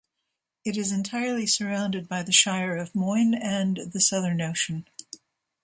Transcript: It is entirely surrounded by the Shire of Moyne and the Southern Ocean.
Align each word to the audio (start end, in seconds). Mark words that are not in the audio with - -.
It 0.65 0.77
is 0.77 0.91
entirely 0.91 1.45
surrounded 1.45 2.07
by 2.09 2.23
the 2.23 2.31
Shire 2.31 2.75
of 2.75 2.95
Moyne 2.95 3.35
and 3.35 3.77
the 3.93 3.99
Southern 4.01 4.41
Ocean. 4.41 4.87